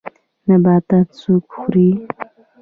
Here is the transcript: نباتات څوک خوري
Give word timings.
نباتات 0.47 1.07
څوک 1.19 1.43
خوري 1.53 1.89